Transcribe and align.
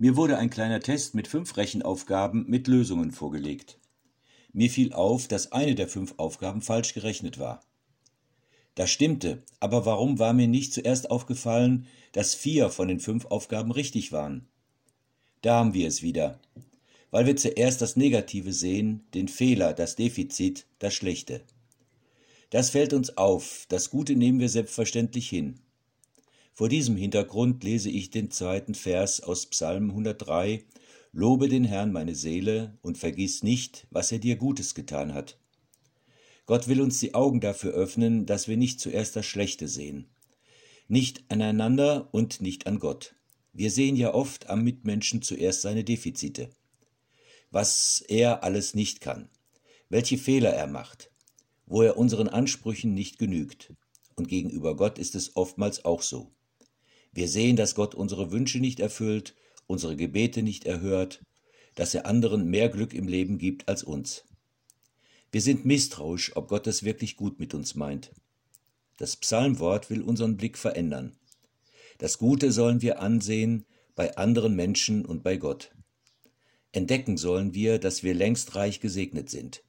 Mir 0.00 0.16
wurde 0.16 0.38
ein 0.38 0.48
kleiner 0.48 0.80
Test 0.80 1.14
mit 1.14 1.28
fünf 1.28 1.58
Rechenaufgaben 1.58 2.46
mit 2.48 2.68
Lösungen 2.68 3.10
vorgelegt. 3.10 3.78
Mir 4.50 4.70
fiel 4.70 4.94
auf, 4.94 5.28
dass 5.28 5.52
eine 5.52 5.74
der 5.74 5.88
fünf 5.88 6.14
Aufgaben 6.16 6.62
falsch 6.62 6.94
gerechnet 6.94 7.38
war. 7.38 7.60
Das 8.76 8.90
stimmte, 8.90 9.42
aber 9.60 9.84
warum 9.84 10.18
war 10.18 10.32
mir 10.32 10.48
nicht 10.48 10.72
zuerst 10.72 11.10
aufgefallen, 11.10 11.86
dass 12.12 12.34
vier 12.34 12.70
von 12.70 12.88
den 12.88 12.98
fünf 12.98 13.26
Aufgaben 13.26 13.72
richtig 13.72 14.10
waren? 14.10 14.48
Da 15.42 15.56
haben 15.56 15.74
wir 15.74 15.86
es 15.86 16.00
wieder. 16.00 16.40
Weil 17.10 17.26
wir 17.26 17.36
zuerst 17.36 17.82
das 17.82 17.96
Negative 17.96 18.54
sehen, 18.54 19.04
den 19.12 19.28
Fehler, 19.28 19.74
das 19.74 19.96
Defizit, 19.96 20.64
das 20.78 20.94
Schlechte. 20.94 21.42
Das 22.48 22.70
fällt 22.70 22.94
uns 22.94 23.18
auf, 23.18 23.66
das 23.68 23.90
Gute 23.90 24.16
nehmen 24.16 24.40
wir 24.40 24.48
selbstverständlich 24.48 25.28
hin. 25.28 25.60
Vor 26.60 26.68
diesem 26.68 26.94
Hintergrund 26.94 27.64
lese 27.64 27.88
ich 27.88 28.10
den 28.10 28.30
zweiten 28.30 28.74
Vers 28.74 29.22
aus 29.22 29.46
Psalm 29.46 29.88
103 29.88 30.62
Lobe 31.10 31.48
den 31.48 31.64
Herrn 31.64 31.90
meine 31.90 32.14
Seele 32.14 32.76
und 32.82 32.98
vergiss 32.98 33.42
nicht, 33.42 33.86
was 33.90 34.12
er 34.12 34.18
dir 34.18 34.36
Gutes 34.36 34.74
getan 34.74 35.14
hat. 35.14 35.38
Gott 36.44 36.68
will 36.68 36.82
uns 36.82 37.00
die 37.00 37.14
Augen 37.14 37.40
dafür 37.40 37.72
öffnen, 37.72 38.26
dass 38.26 38.46
wir 38.46 38.58
nicht 38.58 38.78
zuerst 38.78 39.16
das 39.16 39.24
Schlechte 39.24 39.68
sehen. 39.68 40.10
Nicht 40.86 41.24
aneinander 41.30 42.10
und 42.12 42.42
nicht 42.42 42.66
an 42.66 42.78
Gott. 42.78 43.14
Wir 43.54 43.70
sehen 43.70 43.96
ja 43.96 44.12
oft 44.12 44.50
am 44.50 44.62
Mitmenschen 44.62 45.22
zuerst 45.22 45.62
seine 45.62 45.82
Defizite. 45.82 46.50
Was 47.50 48.04
er 48.06 48.44
alles 48.44 48.74
nicht 48.74 49.00
kann. 49.00 49.30
Welche 49.88 50.18
Fehler 50.18 50.50
er 50.50 50.66
macht. 50.66 51.10
Wo 51.64 51.80
er 51.80 51.96
unseren 51.96 52.28
Ansprüchen 52.28 52.92
nicht 52.92 53.18
genügt. 53.18 53.72
Und 54.14 54.28
gegenüber 54.28 54.76
Gott 54.76 54.98
ist 54.98 55.14
es 55.14 55.36
oftmals 55.36 55.86
auch 55.86 56.02
so. 56.02 56.30
Wir 57.12 57.28
sehen, 57.28 57.56
dass 57.56 57.74
Gott 57.74 57.94
unsere 57.94 58.30
Wünsche 58.30 58.58
nicht 58.58 58.80
erfüllt, 58.80 59.34
unsere 59.66 59.96
Gebete 59.96 60.42
nicht 60.42 60.64
erhört, 60.64 61.24
dass 61.74 61.94
er 61.94 62.06
anderen 62.06 62.48
mehr 62.48 62.68
Glück 62.68 62.94
im 62.94 63.08
Leben 63.08 63.38
gibt 63.38 63.68
als 63.68 63.82
uns. 63.82 64.24
Wir 65.32 65.40
sind 65.40 65.64
misstrauisch, 65.64 66.36
ob 66.36 66.48
Gott 66.48 66.66
es 66.66 66.82
wirklich 66.82 67.16
gut 67.16 67.38
mit 67.38 67.54
uns 67.54 67.74
meint. 67.74 68.10
Das 68.96 69.16
Psalmwort 69.16 69.88
will 69.88 70.02
unseren 70.02 70.36
Blick 70.36 70.58
verändern. 70.58 71.16
Das 71.98 72.18
Gute 72.18 72.52
sollen 72.52 72.82
wir 72.82 73.00
ansehen 73.00 73.64
bei 73.94 74.16
anderen 74.16 74.56
Menschen 74.56 75.04
und 75.04 75.22
bei 75.22 75.36
Gott. 75.36 75.70
Entdecken 76.72 77.16
sollen 77.16 77.54
wir, 77.54 77.78
dass 77.78 78.02
wir 78.02 78.14
längst 78.14 78.54
reich 78.54 78.80
gesegnet 78.80 79.30
sind. 79.30 79.62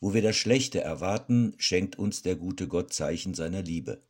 Wo 0.00 0.14
wir 0.14 0.22
das 0.22 0.36
Schlechte 0.36 0.80
erwarten, 0.80 1.54
schenkt 1.58 1.98
uns 1.98 2.22
der 2.22 2.36
gute 2.36 2.68
Gott 2.68 2.92
Zeichen 2.92 3.34
seiner 3.34 3.62
Liebe. 3.62 4.02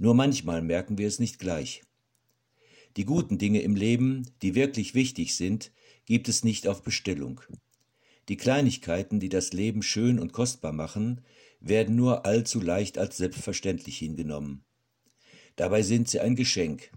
Nur 0.00 0.14
manchmal 0.14 0.62
merken 0.62 0.96
wir 0.96 1.06
es 1.06 1.18
nicht 1.18 1.38
gleich. 1.38 1.82
Die 2.96 3.04
guten 3.04 3.36
Dinge 3.36 3.60
im 3.60 3.76
Leben, 3.76 4.26
die 4.40 4.54
wirklich 4.54 4.94
wichtig 4.94 5.36
sind, 5.36 5.72
gibt 6.06 6.26
es 6.30 6.42
nicht 6.42 6.66
auf 6.66 6.82
Bestellung. 6.82 7.42
Die 8.30 8.38
Kleinigkeiten, 8.38 9.20
die 9.20 9.28
das 9.28 9.52
Leben 9.52 9.82
schön 9.82 10.18
und 10.18 10.32
kostbar 10.32 10.72
machen, 10.72 11.20
werden 11.60 11.96
nur 11.96 12.24
allzu 12.24 12.60
leicht 12.60 12.96
als 12.96 13.18
selbstverständlich 13.18 13.98
hingenommen. 13.98 14.64
Dabei 15.56 15.82
sind 15.82 16.08
sie 16.08 16.20
ein 16.20 16.34
Geschenk, 16.34 16.90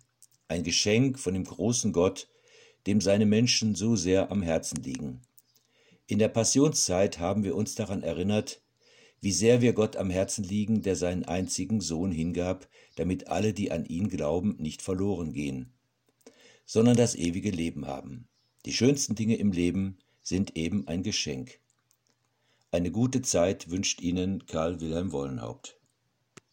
ein 0.47 0.63
Geschenk 0.63 1.19
von 1.19 1.33
dem 1.33 1.43
großen 1.43 1.91
Gott, 1.91 2.29
dem 2.87 3.01
seine 3.01 3.25
Menschen 3.25 3.75
so 3.75 3.97
sehr 3.97 4.31
am 4.31 4.41
Herzen 4.41 4.81
liegen. 4.81 5.19
In 6.07 6.19
der 6.19 6.29
Passionszeit 6.29 7.19
haben 7.19 7.43
wir 7.43 7.57
uns 7.57 7.75
daran 7.75 8.01
erinnert, 8.01 8.62
wie 9.23 9.31
sehr 9.31 9.61
wir 9.61 9.71
Gott 9.71 9.95
am 9.95 10.09
Herzen 10.09 10.43
liegen, 10.43 10.81
der 10.81 10.97
seinen 10.97 11.23
einzigen 11.23 11.79
Sohn 11.79 12.11
hingab, 12.11 12.67
damit 12.97 13.29
alle, 13.29 13.53
die 13.53 13.71
an 13.71 13.85
ihn 13.85 14.09
glauben, 14.09 14.57
nicht 14.59 14.81
verloren 14.81 15.31
gehen, 15.31 15.71
sondern 16.65 16.97
das 16.97 17.15
ewige 17.15 17.49
Leben 17.49 17.87
haben. 17.87 18.27
Die 18.65 18.73
schönsten 18.73 19.15
Dinge 19.15 19.37
im 19.37 19.53
Leben 19.53 19.97
sind 20.21 20.57
eben 20.57 20.89
ein 20.89 21.03
Geschenk. 21.03 21.61
Eine 22.69 22.91
gute 22.91 23.21
Zeit 23.21 23.69
wünscht 23.69 24.01
Ihnen 24.01 24.45
Karl 24.45 24.81
Wilhelm 24.81 25.13
Wollenhaupt. 25.13 25.79